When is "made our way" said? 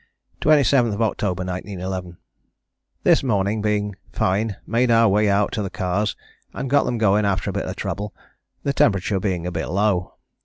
4.65-5.29